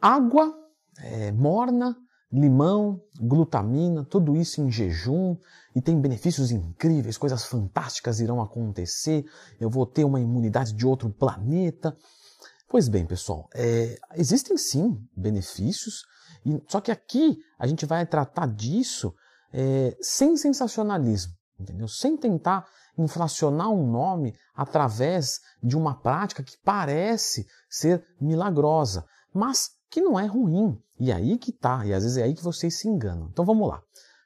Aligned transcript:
água 0.00 0.54
é, 0.98 1.32
morna, 1.32 1.96
limão, 2.32 3.00
glutamina, 3.20 4.04
tudo 4.04 4.36
isso 4.36 4.60
em 4.60 4.70
jejum 4.70 5.36
e 5.74 5.80
tem 5.80 6.00
benefícios 6.00 6.50
incríveis, 6.50 7.18
coisas 7.18 7.44
fantásticas 7.44 8.20
irão 8.20 8.40
acontecer, 8.40 9.24
eu 9.60 9.68
vou 9.68 9.84
ter 9.84 10.04
uma 10.04 10.20
imunidade 10.20 10.72
de 10.72 10.86
outro 10.86 11.10
planeta. 11.10 11.96
Pois 12.68 12.88
bem, 12.88 13.04
pessoal, 13.04 13.48
é, 13.54 13.98
existem 14.14 14.56
sim 14.56 14.96
benefícios, 15.16 16.04
e, 16.46 16.62
só 16.68 16.80
que 16.80 16.92
aqui 16.92 17.38
a 17.58 17.66
gente 17.66 17.84
vai 17.84 18.06
tratar 18.06 18.46
disso 18.46 19.12
é, 19.52 19.96
sem 20.00 20.36
sensacionalismo, 20.36 21.32
entendeu? 21.58 21.88
Sem 21.88 22.16
tentar 22.16 22.64
inflacionar 22.96 23.70
um 23.70 23.90
nome 23.90 24.34
através 24.54 25.40
de 25.62 25.76
uma 25.76 26.00
prática 26.00 26.44
que 26.44 26.56
parece 26.64 27.46
ser 27.68 28.04
milagrosa, 28.20 29.04
mas 29.34 29.70
que 29.90 30.00
não 30.00 30.18
é 30.18 30.26
ruim. 30.26 30.78
E 30.98 31.10
aí 31.10 31.36
que 31.36 31.52
tá, 31.52 31.84
e 31.84 31.92
às 31.92 32.02
vezes 32.02 32.18
é 32.18 32.22
aí 32.22 32.34
que 32.34 32.44
vocês 32.44 32.78
se 32.78 32.88
enganam. 32.88 33.28
Então 33.32 33.44
vamos 33.44 33.68
lá. 33.68 33.82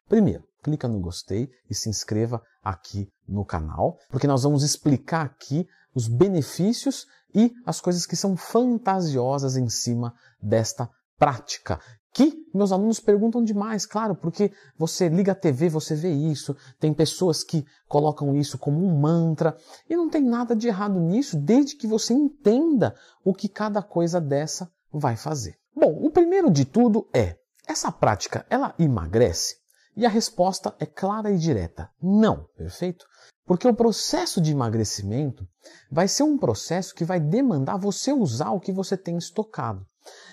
Primeiro, 0.09 0.45
clica 0.62 0.87
no 0.87 1.00
gostei 1.00 1.50
e 1.70 1.74
se 1.74 1.88
inscreva 1.88 2.42
aqui 2.62 3.09
no 3.27 3.45
canal, 3.45 3.98
porque 4.10 4.27
nós 4.27 4.42
vamos 4.42 4.62
explicar 4.62 5.24
aqui 5.24 5.66
os 5.95 6.09
benefícios 6.09 7.06
e 7.34 7.52
as 7.64 7.80
coisas 7.80 8.06
que 8.06 8.16
são 8.16 8.37
fantasiosas 8.37 9.56
em 9.56 9.68
cima 9.68 10.14
desta 10.40 10.88
prática. 11.18 11.80
Que 12.12 12.32
meus 12.54 12.70
alunos 12.70 13.01
perguntam 13.01 13.42
demais, 13.42 13.84
claro, 13.84 14.15
porque 14.15 14.52
você 14.78 15.09
liga 15.09 15.32
a 15.32 15.34
TV, 15.34 15.68
você 15.68 15.96
vê 15.96 16.12
isso, 16.12 16.56
tem 16.78 16.95
pessoas 16.95 17.42
que 17.42 17.65
colocam 17.88 18.37
isso 18.37 18.56
como 18.56 18.84
um 18.84 19.01
mantra, 19.01 19.56
e 19.90 19.96
não 19.96 20.09
tem 20.09 20.23
nada 20.23 20.54
de 20.54 20.68
errado 20.68 21.01
nisso, 21.01 21.37
desde 21.37 21.74
que 21.74 21.88
você 21.88 22.15
entenda 22.15 22.95
o 23.24 23.34
que 23.34 23.48
cada 23.48 23.82
coisa 23.82 24.20
dessa 24.20 24.70
vai 24.98 25.16
fazer. 25.16 25.56
Bom, 25.74 25.98
o 26.04 26.10
primeiro 26.10 26.50
de 26.50 26.64
tudo 26.64 27.08
é, 27.12 27.36
essa 27.66 27.90
prática, 27.90 28.46
ela 28.48 28.74
emagrece? 28.78 29.56
E 29.96 30.04
a 30.04 30.09
resposta 30.09 30.74
é 30.78 30.86
clara 30.86 31.30
e 31.30 31.38
direta: 31.38 31.90
não, 32.02 32.48
perfeito? 32.56 33.06
Porque 33.46 33.68
o 33.68 33.74
processo 33.74 34.40
de 34.40 34.52
emagrecimento 34.52 35.46
vai 35.90 36.09
ser 36.09 36.23
um 36.23 36.38
processo 36.38 36.95
que 36.95 37.04
vai 37.04 37.20
demandar 37.20 37.76
você 37.76 38.12
usar 38.12 38.51
o 38.51 38.60
que 38.60 38.73
você 38.73 38.96
tem 38.96 39.18
estocado. 39.18 39.86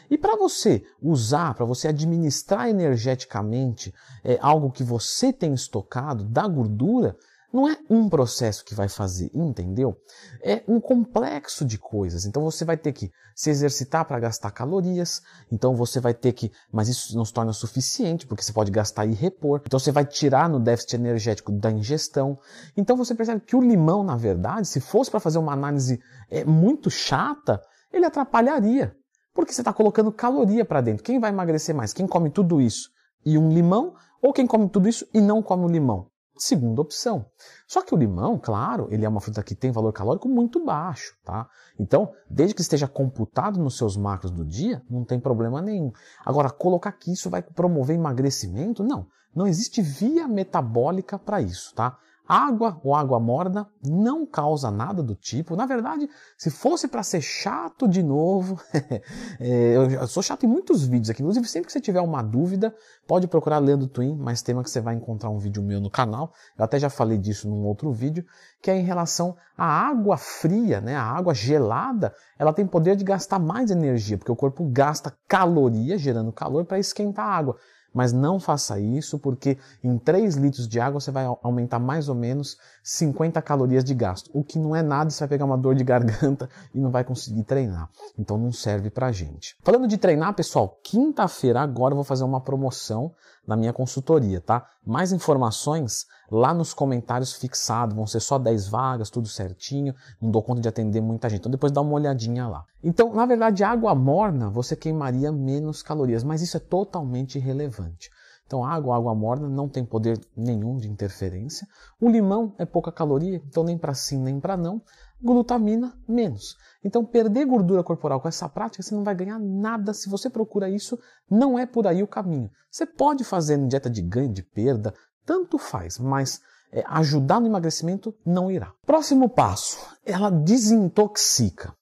E 0.09 0.17
para 0.17 0.35
você 0.35 0.83
usar, 1.01 1.53
para 1.53 1.65
você 1.65 1.87
administrar 1.87 2.69
energeticamente 2.69 3.93
é, 4.23 4.37
algo 4.41 4.71
que 4.71 4.83
você 4.83 5.31
tem 5.31 5.53
estocado 5.53 6.23
da 6.25 6.47
gordura, 6.47 7.15
não 7.53 7.67
é 7.67 7.77
um 7.89 8.09
processo 8.09 8.63
que 8.63 8.73
vai 8.73 8.87
fazer, 8.87 9.29
entendeu? 9.33 9.97
É 10.41 10.63
um 10.67 10.79
complexo 10.79 11.65
de 11.65 11.77
coisas. 11.77 12.25
Então 12.25 12.41
você 12.43 12.63
vai 12.63 12.77
ter 12.77 12.93
que 12.93 13.11
se 13.35 13.49
exercitar 13.49 14.05
para 14.05 14.19
gastar 14.19 14.51
calorias, 14.51 15.21
então 15.51 15.75
você 15.75 15.99
vai 15.99 16.13
ter 16.13 16.33
que, 16.33 16.51
mas 16.71 16.87
isso 16.87 17.15
não 17.15 17.25
se 17.25 17.33
torna 17.33 17.53
suficiente, 17.53 18.25
porque 18.25 18.43
você 18.43 18.53
pode 18.53 18.71
gastar 18.71 19.05
e 19.05 19.13
repor. 19.13 19.61
Então 19.65 19.79
você 19.79 19.91
vai 19.91 20.05
tirar 20.05 20.49
no 20.49 20.59
déficit 20.59 20.95
energético 20.95 21.51
da 21.51 21.71
ingestão. 21.71 22.37
Então 22.75 22.95
você 22.95 23.13
percebe 23.13 23.41
que 23.41 23.55
o 23.55 23.61
limão, 23.61 24.03
na 24.03 24.15
verdade, 24.15 24.67
se 24.67 24.79
fosse 24.79 25.11
para 25.11 25.19
fazer 25.19 25.37
uma 25.37 25.53
análise 25.53 25.99
é, 26.29 26.45
muito 26.45 26.89
chata, 26.89 27.61
ele 27.91 28.05
atrapalharia. 28.05 28.95
Porque 29.33 29.53
você 29.53 29.61
está 29.61 29.73
colocando 29.73 30.11
caloria 30.11 30.65
para 30.65 30.81
dentro. 30.81 31.03
Quem 31.03 31.19
vai 31.19 31.31
emagrecer 31.31 31.73
mais? 31.73 31.93
Quem 31.93 32.05
come 32.05 32.29
tudo 32.29 32.61
isso 32.61 32.89
e 33.25 33.37
um 33.37 33.49
limão? 33.49 33.93
Ou 34.21 34.33
quem 34.33 34.45
come 34.45 34.69
tudo 34.69 34.87
isso 34.87 35.07
e 35.13 35.21
não 35.21 35.41
come 35.41 35.65
o 35.65 35.69
limão? 35.69 36.10
Segunda 36.37 36.81
opção. 36.81 37.25
Só 37.67 37.81
que 37.81 37.93
o 37.93 37.97
limão, 37.97 38.39
claro, 38.39 38.87
ele 38.89 39.05
é 39.05 39.09
uma 39.09 39.21
fruta 39.21 39.43
que 39.43 39.55
tem 39.55 39.71
valor 39.71 39.93
calórico 39.93 40.27
muito 40.27 40.63
baixo, 40.63 41.13
tá? 41.23 41.47
Então, 41.79 42.11
desde 42.29 42.55
que 42.55 42.61
esteja 42.61 42.87
computado 42.87 43.59
nos 43.59 43.77
seus 43.77 43.95
macros 43.97 44.31
do 44.31 44.45
dia, 44.45 44.81
não 44.89 45.03
tem 45.05 45.19
problema 45.19 45.61
nenhum. 45.61 45.91
Agora, 46.25 46.49
colocar 46.49 46.91
que 46.93 47.11
isso 47.11 47.29
vai 47.29 47.41
promover 47.41 47.95
emagrecimento, 47.95 48.83
não. 48.83 49.07
Não 49.35 49.47
existe 49.47 49.81
via 49.81 50.27
metabólica 50.27 51.17
para 51.17 51.41
isso, 51.41 51.73
tá? 51.73 51.97
Água 52.27 52.79
ou 52.83 52.95
água 52.95 53.19
morna 53.19 53.67
não 53.83 54.25
causa 54.25 54.71
nada 54.71 55.03
do 55.03 55.15
tipo. 55.15 55.55
Na 55.55 55.65
verdade, 55.65 56.09
se 56.37 56.49
fosse 56.49 56.87
para 56.87 57.03
ser 57.03 57.21
chato 57.21 57.87
de 57.87 58.01
novo, 58.01 58.59
é, 59.39 59.75
eu 59.75 60.07
sou 60.07 60.23
chato 60.23 60.45
em 60.45 60.49
muitos 60.49 60.85
vídeos 60.85 61.09
aqui. 61.09 61.21
Inclusive, 61.21 61.47
sempre 61.47 61.67
que 61.67 61.73
você 61.73 61.81
tiver 61.81 61.99
uma 62.01 62.21
dúvida, 62.21 62.73
pode 63.07 63.27
procurar 63.27 63.59
Leandro 63.59 63.87
Twin, 63.87 64.15
mais 64.15 64.41
tema 64.41 64.63
que 64.63 64.69
você 64.69 64.79
vai 64.79 64.95
encontrar 64.95 65.29
um 65.29 65.37
vídeo 65.37 65.61
meu 65.61 65.81
no 65.81 65.89
canal. 65.89 66.31
Eu 66.57 66.63
até 66.63 66.79
já 66.79 66.89
falei 66.89 67.17
disso 67.17 67.49
num 67.49 67.65
outro 67.65 67.91
vídeo, 67.91 68.25
que 68.61 68.71
é 68.71 68.77
em 68.77 68.83
relação 68.83 69.35
à 69.57 69.65
água 69.65 70.15
fria, 70.15 70.79
né? 70.79 70.95
A 70.95 71.03
água 71.03 71.33
gelada, 71.33 72.13
ela 72.39 72.53
tem 72.53 72.65
poder 72.65 72.95
de 72.95 73.03
gastar 73.03 73.39
mais 73.39 73.71
energia, 73.71 74.17
porque 74.17 74.31
o 74.31 74.35
corpo 74.35 74.63
gasta 74.71 75.13
caloria, 75.27 75.97
gerando 75.97 76.31
calor, 76.31 76.65
para 76.65 76.79
esquentar 76.79 77.25
a 77.25 77.35
água. 77.35 77.57
Mas 77.93 78.13
não 78.13 78.39
faça 78.39 78.79
isso 78.79 79.19
porque 79.19 79.57
em 79.83 79.97
3 79.97 80.35
litros 80.35 80.67
de 80.67 80.79
água 80.79 80.99
você 80.99 81.11
vai 81.11 81.25
aumentar 81.43 81.79
mais 81.79 82.07
ou 82.07 82.15
menos 82.15 82.57
50 82.83 83.41
calorias 83.41 83.83
de 83.83 83.93
gasto. 83.93 84.29
O 84.33 84.43
que 84.43 84.57
não 84.57 84.75
é 84.75 84.81
nada, 84.81 85.09
você 85.09 85.19
vai 85.19 85.29
pegar 85.29 85.45
uma 85.45 85.57
dor 85.57 85.75
de 85.75 85.83
garganta 85.83 86.49
e 86.73 86.79
não 86.79 86.89
vai 86.89 87.03
conseguir 87.03 87.43
treinar. 87.43 87.89
Então 88.17 88.37
não 88.37 88.51
serve 88.51 88.89
pra 88.89 89.11
gente. 89.11 89.55
Falando 89.63 89.87
de 89.87 89.97
treinar, 89.97 90.33
pessoal, 90.33 90.79
quinta-feira 90.83 91.61
agora 91.61 91.91
eu 91.93 91.97
vou 91.97 92.05
fazer 92.05 92.23
uma 92.23 92.41
promoção 92.41 93.13
na 93.45 93.57
minha 93.57 93.73
consultoria, 93.73 94.39
tá? 94.39 94.65
Mais 94.85 95.11
informações 95.11 96.05
lá 96.31 96.53
nos 96.53 96.73
comentários 96.73 97.33
fixados, 97.33 97.93
vão 97.93 98.07
ser 98.07 98.21
só 98.21 98.39
10 98.39 98.69
vagas, 98.69 99.09
tudo 99.09 99.27
certinho, 99.27 99.93
não 100.21 100.31
dou 100.31 100.41
conta 100.41 100.61
de 100.61 100.69
atender 100.69 101.01
muita 101.01 101.29
gente. 101.29 101.41
Então 101.41 101.51
depois 101.51 101.73
dá 101.73 101.81
uma 101.81 101.93
olhadinha 101.93 102.47
lá. 102.47 102.63
Então, 102.81 103.13
na 103.13 103.25
verdade, 103.25 103.63
água 103.65 103.93
morna 103.93 104.49
você 104.49 104.75
queimaria 104.75 105.31
menos 105.31 105.83
calorias, 105.83 106.23
mas 106.23 106.41
isso 106.41 106.55
é 106.55 106.59
totalmente 106.59 107.37
irrelevante. 107.37 108.09
Então, 108.51 108.65
água, 108.65 108.97
água 108.97 109.15
morna 109.15 109.47
não 109.47 109.69
tem 109.69 109.85
poder 109.85 110.19
nenhum 110.35 110.75
de 110.75 110.89
interferência. 110.89 111.65
O 112.01 112.09
limão 112.09 112.53
é 112.57 112.65
pouca 112.65 112.91
caloria, 112.91 113.41
então 113.47 113.63
nem 113.63 113.77
para 113.77 113.93
sim 113.93 114.21
nem 114.21 114.41
para 114.41 114.57
não. 114.57 114.81
Glutamina, 115.23 115.93
menos. 116.05 116.57
Então, 116.83 117.05
perder 117.05 117.45
gordura 117.45 117.81
corporal 117.81 118.19
com 118.19 118.27
essa 118.27 118.49
prática, 118.49 118.83
você 118.83 118.93
não 118.93 119.05
vai 119.05 119.15
ganhar 119.15 119.39
nada. 119.39 119.93
Se 119.93 120.09
você 120.09 120.29
procura 120.29 120.69
isso, 120.69 120.99
não 121.29 121.57
é 121.57 121.65
por 121.65 121.87
aí 121.87 122.03
o 122.03 122.07
caminho. 122.07 122.49
Você 122.69 122.85
pode 122.85 123.23
fazer 123.23 123.57
dieta 123.67 123.89
de 123.89 124.01
ganho, 124.01 124.33
de 124.33 124.43
perda, 124.43 124.93
tanto 125.25 125.57
faz, 125.57 125.97
mas 125.97 126.41
é, 126.71 126.83
ajudar 126.87 127.39
no 127.39 127.47
emagrecimento 127.47 128.15
não 128.25 128.51
irá. 128.51 128.73
Próximo 128.85 129.29
passo, 129.29 129.77
ela 130.05 130.29
desintoxica. 130.29 131.75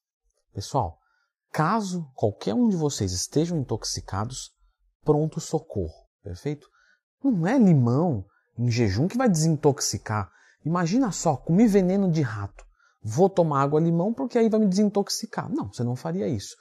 Pessoal, 0.53 0.97
caso 1.51 2.09
qualquer 2.15 2.53
um 2.53 2.69
de 2.69 2.75
vocês 2.75 3.11
estejam 3.11 3.57
intoxicados, 3.57 4.51
pronto 5.03 5.39
socorro, 5.39 6.07
perfeito? 6.23 6.67
Não 7.23 7.45
é 7.47 7.57
limão 7.57 8.25
em 8.57 8.69
jejum 8.69 9.07
que 9.07 9.17
vai 9.17 9.29
desintoxicar. 9.29 10.31
Imagina 10.65 11.11
só, 11.11 11.35
comi 11.37 11.67
veneno 11.67 12.11
de 12.11 12.21
rato 12.21 12.69
vou 13.01 13.29
tomar 13.29 13.61
água 13.61 13.79
limão 13.79 14.13
porque 14.13 14.37
aí 14.37 14.49
vai 14.49 14.59
me 14.59 14.67
desintoxicar. 14.67 15.49
Não, 15.49 15.71
você 15.71 15.83
não 15.83 15.95
faria 15.95 16.27
isso. 16.27 16.55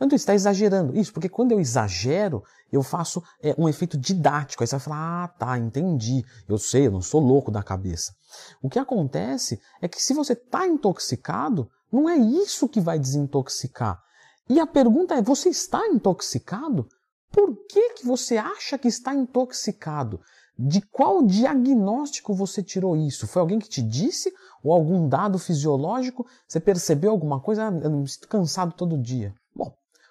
Então 0.00 0.14
está 0.14 0.34
exagerando. 0.34 0.96
Isso, 0.96 1.12
porque 1.12 1.28
quando 1.28 1.52
eu 1.52 1.60
exagero, 1.60 2.44
eu 2.70 2.82
faço 2.82 3.22
é, 3.42 3.54
um 3.56 3.68
efeito 3.68 3.96
didático. 3.96 4.62
Aí 4.62 4.66
você 4.66 4.76
vai 4.76 4.80
falar, 4.80 5.24
ah, 5.24 5.28
tá, 5.28 5.58
entendi. 5.58 6.22
Eu 6.46 6.58
sei, 6.58 6.86
eu 6.86 6.92
não 6.92 7.00
sou 7.00 7.20
louco 7.20 7.50
da 7.50 7.62
cabeça. 7.62 8.14
O 8.62 8.68
que 8.68 8.78
acontece 8.78 9.60
é 9.80 9.88
que 9.88 10.02
se 10.02 10.12
você 10.12 10.34
está 10.34 10.66
intoxicado, 10.66 11.70
não 11.90 12.08
é 12.08 12.16
isso 12.16 12.68
que 12.68 12.80
vai 12.80 12.98
desintoxicar. 12.98 14.02
E 14.48 14.60
a 14.60 14.66
pergunta 14.66 15.14
é, 15.14 15.22
você 15.22 15.48
está 15.48 15.86
intoxicado? 15.88 16.86
Por 17.32 17.56
que, 17.66 17.94
que 17.94 18.06
você 18.06 18.36
acha 18.36 18.78
que 18.78 18.88
está 18.88 19.14
intoxicado? 19.14 20.20
De 20.58 20.80
qual 20.80 21.22
diagnóstico 21.22 22.34
você 22.34 22.62
tirou 22.62 22.96
isso? 22.96 23.26
Foi 23.26 23.40
alguém 23.40 23.58
que 23.58 23.68
te 23.68 23.82
disse? 23.82 24.32
Ou 24.62 24.72
algum 24.72 25.08
dado 25.08 25.38
fisiológico? 25.38 26.26
Você 26.46 26.60
percebeu 26.60 27.10
alguma 27.10 27.40
coisa? 27.40 27.68
Ah, 27.68 27.72
eu 27.82 27.90
me 27.90 28.08
sinto 28.08 28.28
cansado 28.28 28.72
todo 28.74 29.00
dia. 29.00 29.34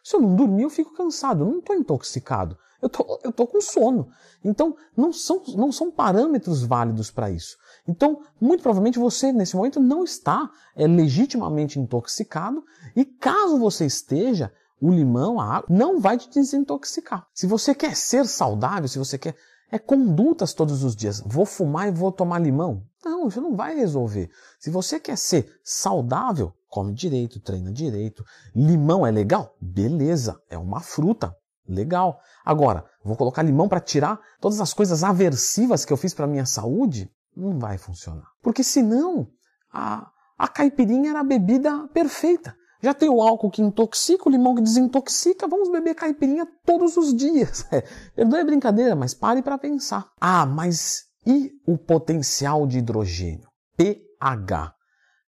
Se 0.06 0.16
eu 0.16 0.22
não 0.22 0.36
dormir, 0.36 0.62
eu 0.62 0.70
fico 0.70 0.94
cansado. 0.94 1.44
Eu 1.44 1.48
não 1.48 1.58
estou 1.58 1.76
intoxicado. 1.76 2.56
Eu 2.80 2.88
tô, 2.88 3.20
eu 3.24 3.32
tô 3.32 3.48
com 3.48 3.60
sono. 3.60 4.08
Então, 4.44 4.78
não 4.96 5.12
são, 5.12 5.42
não 5.56 5.72
são 5.72 5.90
parâmetros 5.90 6.62
válidos 6.62 7.10
para 7.10 7.32
isso. 7.32 7.58
Então, 7.88 8.22
muito 8.40 8.62
provavelmente 8.62 9.00
você, 9.00 9.34
nesse 9.34 9.56
momento, 9.56 9.80
não 9.80 10.04
está 10.04 10.52
é, 10.76 10.86
legitimamente 10.86 11.80
intoxicado. 11.80 12.64
E 12.96 13.04
caso 13.04 13.58
você 13.58 13.88
esteja, 13.88 14.54
o 14.80 14.92
limão, 14.92 15.40
a 15.40 15.56
água, 15.56 15.76
não 15.76 16.00
vai 16.00 16.20
te 16.20 16.30
desintoxicar. 16.30 17.26
Se 17.34 17.48
você 17.48 17.74
quer 17.74 17.96
ser 17.96 18.28
saudável, 18.28 18.88
se 18.88 19.00
você 19.00 19.18
quer 19.18 19.36
é 19.72 19.80
condutas 19.80 20.54
todos 20.54 20.84
os 20.84 20.96
dias. 20.96 21.20
Vou 21.26 21.46
fumar 21.46 21.88
e 21.88 21.92
vou 21.92 22.12
tomar 22.12 22.38
limão? 22.38 22.84
Não, 23.06 23.28
isso 23.28 23.40
não 23.40 23.56
vai 23.56 23.76
resolver. 23.76 24.32
Se 24.60 24.72
você 24.72 25.00
quer 25.00 25.16
ser 25.16 25.60
saudável, 25.64 26.52
come 26.68 26.92
direito, 26.92 27.40
treina 27.40 27.72
direito. 27.72 28.26
Limão 28.56 29.06
é 29.06 29.12
legal? 29.12 29.56
Beleza, 29.62 30.42
é 30.50 30.58
uma 30.58 30.80
fruta. 30.80 31.36
Legal. 31.68 32.20
Agora, 32.44 32.84
vou 33.04 33.16
colocar 33.16 33.44
limão 33.44 33.70
para 33.70 33.80
tirar 33.80 34.20
todas 34.42 34.60
as 34.60 34.74
coisas 34.74 35.04
aversivas 35.04 35.86
que 35.86 35.94
eu 35.94 35.98
fiz 35.98 36.16
para 36.16 36.26
minha 36.26 36.48
saúde? 36.48 37.12
Não 37.38 37.60
vai 37.60 37.78
funcionar. 37.78 38.28
Porque 38.42 38.64
senão, 38.64 39.28
a, 39.72 40.10
a 40.36 40.48
caipirinha 40.48 41.12
era 41.12 41.20
a 41.20 41.24
bebida 41.24 41.88
perfeita. 41.90 42.56
Já 42.82 42.94
tem 42.94 43.10
o 43.10 43.22
álcool 43.22 43.52
que 43.52 43.62
intoxica, 43.62 44.28
o 44.28 44.32
limão 44.32 44.56
que 44.56 44.62
desintoxica, 44.62 45.48
vamos 45.48 45.72
beber 45.72 45.96
caipirinha 45.96 46.48
todos 46.66 46.98
os 46.98 47.16
dias. 47.16 47.66
É, 47.72 47.82
perdoe 48.16 48.40
a 48.40 48.46
brincadeira, 48.46 48.96
mas 48.96 49.14
pare 49.14 49.42
para 49.42 49.58
pensar. 49.58 50.12
Ah, 50.20 50.46
mas 50.46 51.06
e 51.26 51.52
o 51.66 51.78
potencial 51.78 52.68
de 52.68 52.80
hidrogênio? 52.80 53.50
pH. 53.76 54.74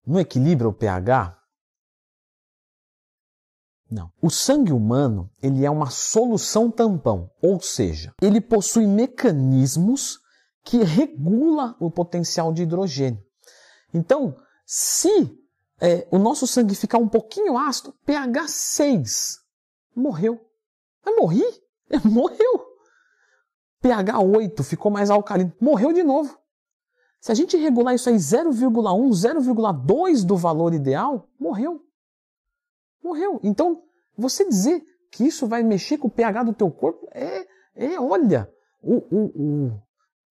Não 0.06 0.18
equilibra 0.18 0.68
o 0.68 0.72
pH? 0.72 1.36
Não. 3.90 4.10
O 4.20 4.30
sangue 4.30 4.72
humano, 4.72 5.30
ele 5.42 5.64
é 5.64 5.70
uma 5.70 5.90
solução 5.90 6.70
tampão, 6.70 7.30
ou 7.42 7.60
seja, 7.60 8.12
ele 8.20 8.40
possui 8.40 8.86
mecanismos 8.86 10.18
que 10.62 10.78
regula 10.78 11.74
o 11.80 11.90
potencial 11.90 12.52
de 12.52 12.62
hidrogênio. 12.62 13.22
Então, 13.94 14.36
se 14.66 15.34
é, 15.80 16.06
o 16.10 16.18
nosso 16.18 16.46
sangue 16.46 16.74
ficar 16.74 16.98
um 16.98 17.08
pouquinho 17.08 17.56
ácido, 17.56 17.94
pH 18.04 18.48
6, 18.48 19.38
morreu. 19.96 20.38
Vai 21.02 21.14
morrer? 21.14 21.62
É, 21.88 21.98
morreu. 22.06 22.67
pH 23.80 24.20
8 24.20 24.64
ficou 24.64 24.90
mais 24.90 25.10
alcalino, 25.10 25.52
morreu 25.60 25.92
de 25.92 26.02
novo. 26.02 26.38
Se 27.20 27.32
a 27.32 27.34
gente 27.34 27.56
regular 27.56 27.94
isso 27.94 28.08
aí 28.08 28.16
0,1, 28.16 28.62
0,2 28.62 30.24
do 30.24 30.36
valor 30.36 30.72
ideal, 30.72 31.28
morreu. 31.38 31.82
Morreu. 33.02 33.40
Então, 33.42 33.82
você 34.16 34.48
dizer 34.48 34.84
que 35.10 35.24
isso 35.24 35.46
vai 35.46 35.62
mexer 35.62 35.98
com 35.98 36.08
o 36.08 36.10
pH 36.10 36.44
do 36.44 36.52
teu 36.52 36.70
corpo 36.70 37.08
é, 37.12 37.46
é 37.74 38.00
olha, 38.00 38.50
o, 38.82 38.96
o, 38.96 39.66
o 39.66 39.82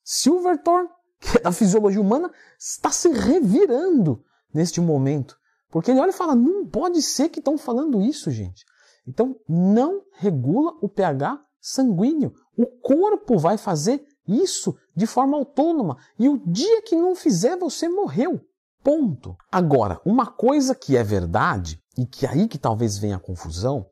Silverthorne, 0.04 0.90
que 1.20 1.38
é 1.38 1.42
da 1.42 1.52
fisiologia 1.52 2.02
humana, 2.02 2.32
está 2.58 2.92
se 2.92 3.10
revirando 3.10 4.24
neste 4.54 4.80
momento. 4.80 5.38
Porque 5.70 5.92
ele 5.92 6.00
olha 6.00 6.12
e 6.12 6.14
fala: 6.14 6.36
não 6.36 6.66
pode 6.66 7.02
ser 7.02 7.30
que 7.30 7.40
estão 7.40 7.58
falando 7.58 8.02
isso, 8.02 8.32
gente. 8.32 8.66
Então, 9.06 9.36
não 9.48 10.04
regula 10.14 10.74
o 10.82 10.90
pH 10.90 11.42
sanguíneo. 11.60 12.34
O 12.57 12.65
corpo 12.65 13.38
vai 13.38 13.57
fazer 13.57 14.04
isso 14.27 14.75
de 14.95 15.06
forma 15.06 15.38
autônoma. 15.38 15.98
E 16.18 16.27
o 16.27 16.38
dia 16.45 16.81
que 16.81 16.95
não 16.95 17.15
fizer, 17.15 17.56
você 17.56 17.88
morreu. 17.88 18.42
Ponto. 18.83 19.36
Agora, 19.51 20.01
uma 20.06 20.25
coisa 20.25 20.74
que 20.74 20.98
é 20.98 21.04
verdade, 21.04 21.80
e 21.98 22.06
que 22.06 22.25
aí 22.25 22.48
que 22.48 22.57
talvez 22.57 22.98
venha 22.98 23.18
a 23.18 23.19
confusão, 23.19 23.86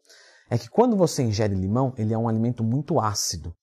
é 0.50 0.58
que 0.58 0.70
quando 0.70 0.96
você 0.96 1.24
ingere 1.24 1.56
limão, 1.56 1.94
ele 1.98 2.14
é 2.14 2.18
um 2.18 2.28
alimento 2.28 2.64
muito 2.64 3.00
ácido. 3.00 3.54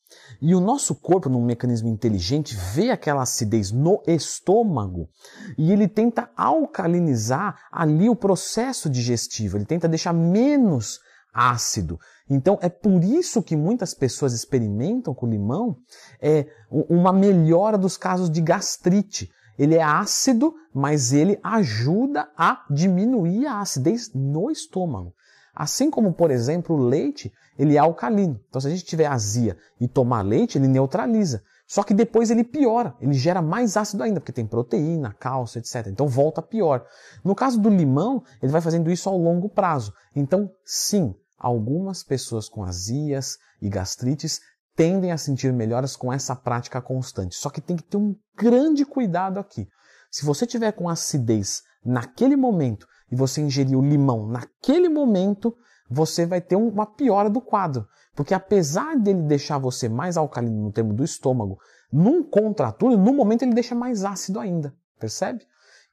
E 0.41 0.55
o 0.55 0.61
nosso 0.61 0.95
corpo, 0.95 1.29
num 1.29 1.45
mecanismo 1.45 1.89
inteligente, 1.89 2.55
vê 2.55 2.91
aquela 2.91 3.23
acidez 3.23 3.71
no 3.71 4.03
estômago 4.07 5.09
e 5.57 5.73
ele 5.73 5.89
tenta 5.89 6.31
alcalinizar 6.37 7.59
ali 7.71 8.09
o 8.11 8.17
processo 8.17 8.91
digestivo, 8.91 9.57
ele 9.57 9.65
tenta 9.65 9.89
deixar 9.89 10.13
menos 10.13 10.99
ácido. 11.33 11.99
Então 12.35 12.59
é 12.63 12.69
por 12.71 13.05
isso 13.05 13.43
que 13.43 13.55
muitas 13.55 13.93
pessoas 13.93 14.33
experimentam 14.33 15.15
com 15.15 15.27
limão 15.27 15.77
é, 16.19 16.47
uma 16.71 17.13
melhora 17.13 17.77
dos 17.77 17.99
casos 17.99 18.31
de 18.31 18.41
gastrite. 18.41 19.31
Ele 19.59 19.75
é 19.75 19.83
ácido, 19.83 20.55
mas 20.75 21.13
ele 21.13 21.39
ajuda 21.43 22.31
a 22.35 22.65
diminuir 22.71 23.47
a 23.47 23.61
acidez 23.61 24.11
no 24.15 24.51
estômago. 24.51 25.13
Assim 25.55 25.91
como, 25.91 26.15
por 26.15 26.31
exemplo, 26.31 26.75
o 26.75 26.83
leite, 26.83 27.31
ele 27.59 27.77
é 27.77 27.79
alcalino. 27.79 28.41
Então, 28.49 28.63
se 28.63 28.67
a 28.67 28.71
gente 28.71 28.87
tiver 28.87 29.05
azia 29.05 29.55
e 29.79 29.87
tomar 29.87 30.23
leite, 30.23 30.57
ele 30.57 30.69
neutraliza. 30.69 31.43
Só 31.67 31.83
que 31.83 31.93
depois 31.93 32.31
ele 32.31 32.45
piora, 32.45 32.95
ele 32.99 33.13
gera 33.13 33.43
mais 33.43 33.77
ácido 33.77 34.03
ainda, 34.03 34.21
porque 34.21 34.33
tem 34.33 34.47
proteína, 34.47 35.15
cálcio, 35.19 35.59
etc. 35.59 35.87
Então 35.89 36.09
volta 36.09 36.41
pior. 36.41 36.87
No 37.23 37.35
caso 37.35 37.61
do 37.61 37.69
limão, 37.69 38.23
ele 38.43 38.53
vai 38.53 38.63
fazendo 38.63 38.91
isso 38.91 39.09
ao 39.09 39.19
longo 39.19 39.51
prazo. 39.51 39.93
Então, 40.17 40.51
sim, 40.65 41.15
algumas 41.43 42.05
pessoas 42.05 42.49
com 42.49 42.63
azias 42.63 43.37
e 43.61 43.69
gastrites 43.69 44.41
tendem 44.77 45.11
a 45.11 45.19
sentir 45.19 45.53
melhoras 45.53 45.97
com 45.97 46.13
essa 46.13 46.37
prática 46.37 46.81
constante. 46.81 47.35
Só 47.35 47.51
que 47.51 47.61
tem 47.61 47.77
que 47.77 47.83
ter 47.83 47.97
um 47.97 48.15
grande 48.37 48.87
cuidado 48.87 49.39
aqui. 49.39 49.69
Se 50.11 50.25
você 50.25 50.47
tiver 50.47 50.73
com 50.73 50.89
acidez 50.89 51.63
naquele 51.85 52.37
momento 52.37 52.87
e 53.11 53.17
você 53.17 53.41
ingerir 53.41 53.77
o 53.77 53.83
limão 53.83 54.27
naquele 54.27 54.89
momento, 54.89 55.55
você 55.91 56.25
vai 56.25 56.41
ter 56.41 56.57
uma 56.57 56.87
piora 56.87 57.29
do 57.29 57.41
quadro. 57.41 57.87
Porque 58.15 58.35
apesar 58.35 58.97
dele 58.97 59.23
deixar 59.23 59.59
você 59.59 59.89
mais 59.89 60.17
alcalino 60.17 60.63
no 60.63 60.73
termo 60.73 60.95
do 60.95 61.03
estômago, 61.03 61.59
num 61.93 62.23
contraturno, 62.23 62.97
no 62.97 63.13
momento 63.13 63.43
ele 63.43 63.55
deixa 63.55 63.75
mais 63.75 64.05
ácido 64.05 64.39
ainda. 64.39 64.75
Percebe? 64.99 65.45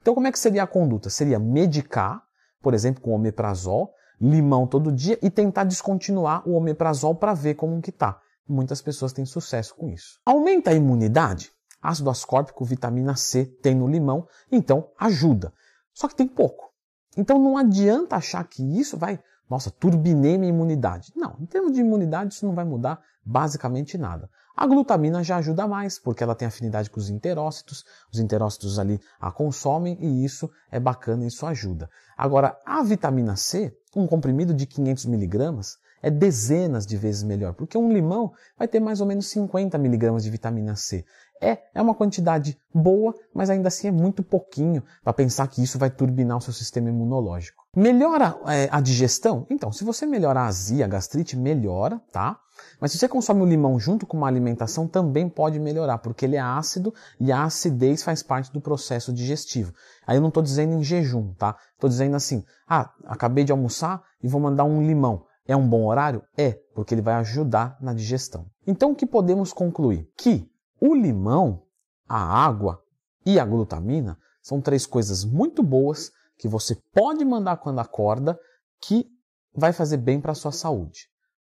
Então 0.01 0.13
como 0.13 0.27
é 0.27 0.31
que 0.31 0.39
seria 0.39 0.63
a 0.63 0.67
conduta? 0.67 1.09
Seria 1.09 1.39
medicar, 1.39 2.21
por 2.61 2.73
exemplo, 2.73 3.01
com 3.01 3.11
omeprazol, 3.11 3.93
limão 4.21 4.67
todo 4.67 4.91
dia 4.91 5.17
e 5.21 5.29
tentar 5.29 5.63
descontinuar 5.63 6.47
o 6.47 6.53
omeprazol 6.53 7.15
para 7.15 7.33
ver 7.33 7.55
como 7.55 7.81
que 7.81 7.91
tá. 7.91 8.19
Muitas 8.47 8.81
pessoas 8.81 9.13
têm 9.13 9.25
sucesso 9.25 9.75
com 9.75 9.89
isso. 9.89 10.19
Aumenta 10.25 10.71
a 10.71 10.73
imunidade? 10.73 11.51
Ácido 11.81 12.09
ascórbico, 12.09 12.65
vitamina 12.65 13.15
C 13.15 13.45
tem 13.45 13.75
no 13.75 13.87
limão, 13.87 14.27
então 14.51 14.89
ajuda. 14.99 15.53
Só 15.93 16.07
que 16.07 16.15
tem 16.15 16.27
pouco. 16.27 16.69
Então 17.17 17.39
não 17.39 17.57
adianta 17.57 18.15
achar 18.15 18.43
que 18.43 18.63
isso 18.79 18.97
vai, 18.97 19.19
nossa, 19.49 19.71
turbinei 19.71 20.37
minha 20.37 20.49
imunidade. 20.49 21.11
Não, 21.15 21.35
em 21.39 21.45
termos 21.45 21.73
de 21.73 21.81
imunidade 21.81 22.33
isso 22.33 22.45
não 22.45 22.55
vai 22.55 22.65
mudar 22.65 23.01
basicamente 23.23 23.97
nada. 23.97 24.29
A 24.55 24.67
glutamina 24.67 25.23
já 25.23 25.37
ajuda 25.37 25.65
mais, 25.67 25.97
porque 25.97 26.21
ela 26.21 26.35
tem 26.35 26.45
afinidade 26.45 26.89
com 26.89 26.99
os 26.99 27.09
enterócitos, 27.09 27.85
os 28.11 28.19
enterócitos 28.19 28.77
ali 28.77 28.99
a 29.17 29.31
consomem 29.31 29.97
e 30.01 30.25
isso 30.25 30.51
é 30.69 30.79
bacana, 30.79 31.25
isso 31.25 31.45
ajuda. 31.45 31.89
Agora, 32.17 32.59
a 32.65 32.83
vitamina 32.83 33.37
C, 33.37 33.73
um 33.95 34.07
comprimido 34.07 34.53
de 34.53 34.65
500 34.65 35.05
miligramas, 35.05 35.77
é 36.01 36.09
dezenas 36.09 36.85
de 36.85 36.95
vezes 36.95 37.23
melhor, 37.23 37.53
porque 37.53 37.77
um 37.77 37.91
limão 37.91 38.31
vai 38.57 38.67
ter 38.67 38.79
mais 38.79 39.01
ou 39.01 39.07
menos 39.07 39.27
50 39.27 39.77
miligramas 39.77 40.23
de 40.23 40.29
vitamina 40.29 40.75
C. 40.75 41.03
É, 41.41 41.57
é 41.73 41.81
uma 41.81 41.95
quantidade 41.95 42.57
boa, 42.73 43.13
mas 43.33 43.49
ainda 43.49 43.67
assim 43.67 43.87
é 43.87 43.91
muito 43.91 44.23
pouquinho 44.23 44.83
para 45.03 45.13
pensar 45.13 45.47
que 45.47 45.61
isso 45.63 45.77
vai 45.77 45.89
turbinar 45.89 46.37
o 46.37 46.41
seu 46.41 46.53
sistema 46.53 46.89
imunológico. 46.89 47.58
Melhora 47.75 48.35
é, 48.47 48.67
a 48.71 48.81
digestão? 48.81 49.45
Então, 49.47 49.71
se 49.71 49.83
você 49.83 50.05
melhorar 50.05 50.41
a 50.41 50.47
azia, 50.47 50.85
a 50.85 50.87
gastrite, 50.87 51.37
melhora, 51.37 52.01
tá? 52.11 52.39
Mas 52.81 52.91
se 52.91 52.97
você 52.97 53.07
consome 53.07 53.41
o 53.41 53.45
limão 53.45 53.79
junto 53.79 54.07
com 54.07 54.17
uma 54.17 54.27
alimentação, 54.27 54.87
também 54.87 55.29
pode 55.29 55.59
melhorar, 55.59 55.99
porque 55.99 56.25
ele 56.25 56.35
é 56.35 56.39
ácido 56.39 56.93
e 57.19 57.31
a 57.31 57.43
acidez 57.43 58.01
faz 58.01 58.23
parte 58.23 58.51
do 58.51 58.59
processo 58.59 59.13
digestivo. 59.13 59.71
Aí 60.05 60.17
eu 60.17 60.21
não 60.21 60.29
estou 60.29 60.41
dizendo 60.41 60.73
em 60.73 60.83
jejum, 60.83 61.31
tá? 61.35 61.55
Estou 61.75 61.89
dizendo 61.89 62.15
assim, 62.15 62.43
ah, 62.67 62.91
acabei 63.05 63.43
de 63.43 63.51
almoçar 63.51 64.01
e 64.21 64.27
vou 64.27 64.41
mandar 64.41 64.63
um 64.63 64.81
limão. 64.81 65.25
É 65.47 65.55
um 65.55 65.67
bom 65.67 65.85
horário? 65.85 66.23
É, 66.35 66.53
porque 66.73 66.95
ele 66.95 67.01
vai 67.03 67.15
ajudar 67.15 67.77
na 67.79 67.93
digestão. 67.93 68.47
Então 68.65 68.91
o 68.91 68.95
que 68.95 69.05
podemos 69.05 69.53
concluir? 69.53 70.07
Que 70.17 70.49
o 70.81 70.95
limão, 70.95 71.63
a 72.07 72.19
água 72.19 72.81
e 73.25 73.39
a 73.39 73.45
glutamina 73.45 74.17
são 74.41 74.59
três 74.59 74.85
coisas 74.85 75.23
muito 75.23 75.61
boas 75.61 76.11
que 76.39 76.47
você 76.47 76.75
pode 76.93 77.23
mandar 77.23 77.57
quando 77.57 77.79
acorda 77.79 78.39
que 78.81 79.05
vai 79.53 79.73
fazer 79.73 79.97
bem 79.97 80.19
para 80.19 80.31
a 80.31 80.35
sua 80.35 80.51
saúde. 80.51 81.07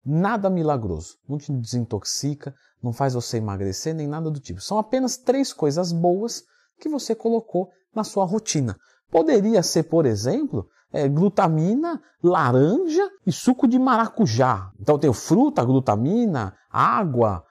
Nada 0.05 0.49
milagroso, 0.49 1.17
não 1.27 1.37
te 1.39 1.51
desintoxica, 1.51 2.53
não 2.81 2.93
faz 2.93 3.15
você 3.15 3.37
emagrecer 3.37 3.95
nem 3.95 4.07
nada 4.07 4.29
do 4.29 4.39
tipo. 4.39 4.61
São 4.61 4.77
apenas 4.77 5.17
três 5.17 5.51
coisas 5.51 5.91
boas 5.91 6.43
que 6.79 6.87
você 6.87 7.15
colocou 7.15 7.69
na 7.93 8.03
sua 8.03 8.25
rotina. 8.25 8.77
Poderia 9.09 9.63
ser, 9.63 9.83
por 9.83 10.05
exemplo, 10.05 10.69
é, 10.93 11.07
glutamina, 11.07 11.99
laranja 12.21 13.09
e 13.25 13.31
suco 13.31 13.67
de 13.67 13.79
maracujá. 13.79 14.71
Então 14.79 14.99
tem 14.99 15.11
fruta, 15.11 15.65
glutamina, 15.65 16.55
água, 16.69 17.43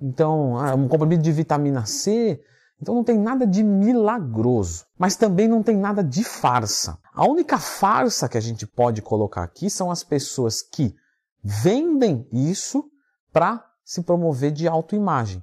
então 0.00 0.58
ah, 0.58 0.74
um 0.74 0.88
comprimido 0.88 1.22
de 1.22 1.30
vitamina 1.30 1.86
C. 1.86 2.40
Então 2.80 2.94
não 2.94 3.04
tem 3.04 3.18
nada 3.18 3.46
de 3.46 3.62
milagroso, 3.62 4.86
mas 4.98 5.16
também 5.16 5.46
não 5.46 5.62
tem 5.62 5.76
nada 5.76 6.02
de 6.02 6.24
farsa. 6.24 6.98
A 7.12 7.28
única 7.28 7.58
farsa 7.58 8.28
que 8.28 8.38
a 8.38 8.40
gente 8.40 8.66
pode 8.66 9.02
colocar 9.02 9.42
aqui 9.42 9.68
são 9.68 9.90
as 9.90 10.02
pessoas 10.02 10.62
que 10.62 10.94
vendem 11.42 12.26
isso 12.32 12.84
para 13.32 13.64
se 13.84 14.02
promover 14.02 14.50
de 14.52 14.66
autoimagem 14.66 15.42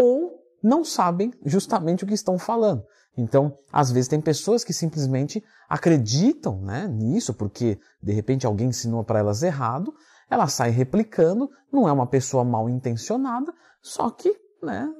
ou 0.00 0.40
não 0.62 0.84
sabem 0.84 1.32
justamente 1.44 2.04
o 2.04 2.06
que 2.06 2.14
estão 2.14 2.38
falando. 2.38 2.84
Então, 3.16 3.58
às 3.72 3.90
vezes 3.90 4.08
tem 4.08 4.20
pessoas 4.20 4.62
que 4.62 4.72
simplesmente 4.72 5.42
acreditam 5.68 6.60
né, 6.60 6.86
nisso, 6.86 7.34
porque 7.34 7.78
de 8.02 8.12
repente 8.12 8.46
alguém 8.46 8.68
ensinou 8.68 9.04
para 9.04 9.18
elas 9.18 9.42
errado, 9.42 9.92
ela 10.30 10.46
sai 10.46 10.70
replicando, 10.70 11.50
não 11.72 11.88
é 11.88 11.92
uma 11.92 12.06
pessoa 12.06 12.44
mal 12.44 12.68
intencionada, 12.68 13.52
só 13.82 14.10
que, 14.10 14.34
né, 14.62 14.92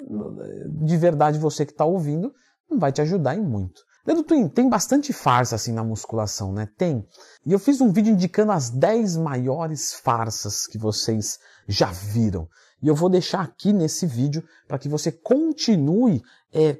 de 0.82 0.96
verdade 0.96 1.38
você 1.38 1.64
que 1.64 1.72
está 1.72 1.84
ouvindo, 1.84 2.32
não 2.70 2.78
vai 2.78 2.92
te 2.92 3.00
ajudar 3.00 3.36
em 3.36 3.42
muito. 3.42 3.82
Dedo 4.04 4.22
Twin, 4.22 4.48
tem 4.48 4.68
bastante 4.68 5.12
farsa 5.12 5.56
assim 5.56 5.72
na 5.72 5.84
musculação, 5.84 6.52
né? 6.52 6.68
Tem. 6.76 7.06
E 7.44 7.52
eu 7.52 7.58
fiz 7.58 7.80
um 7.80 7.92
vídeo 7.92 8.12
indicando 8.12 8.52
as 8.52 8.70
10 8.70 9.16
maiores 9.18 9.92
farsas 9.92 10.66
que 10.66 10.78
vocês 10.78 11.38
já 11.68 11.92
viram. 11.92 12.48
E 12.82 12.88
eu 12.88 12.94
vou 12.94 13.10
deixar 13.10 13.42
aqui 13.42 13.72
nesse 13.72 14.06
vídeo 14.06 14.42
para 14.66 14.78
que 14.78 14.88
você 14.88 15.12
continue 15.12 16.22
é, 16.52 16.78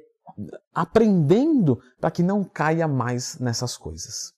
aprendendo 0.73 1.79
para 1.99 2.09
que 2.09 2.23
não 2.23 2.43
caia 2.43 2.87
mais 2.87 3.37
nessas 3.39 3.77
coisas. 3.77 4.29